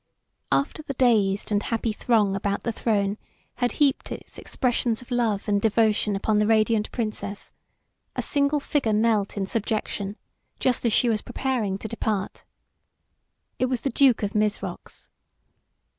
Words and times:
After 0.51 0.81
the 0.81 0.95
dazed 0.95 1.51
and 1.51 1.61
happy 1.61 1.93
throng 1.93 2.35
about 2.35 2.63
the 2.63 2.71
throne 2.71 3.19
had 3.57 3.73
heaped 3.73 4.11
its 4.11 4.39
expressions 4.39 5.03
of 5.03 5.11
love 5.11 5.47
and 5.47 5.61
devotion 5.61 6.15
upon 6.15 6.39
the 6.39 6.47
radiant 6.47 6.91
Princess 6.91 7.51
a 8.15 8.21
single 8.23 8.59
figure 8.59 8.93
knelt 8.93 9.37
in 9.37 9.45
subjection, 9.45 10.17
just 10.59 10.87
as 10.87 10.91
she 10.91 11.07
was 11.07 11.21
preparing 11.21 11.77
to 11.77 11.87
depart. 11.87 12.43
It 13.59 13.67
was 13.67 13.81
the 13.81 13.91
Duke 13.91 14.23
of 14.23 14.33
Mizrox. 14.33 15.09